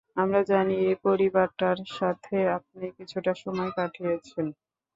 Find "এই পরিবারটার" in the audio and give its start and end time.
0.85-1.77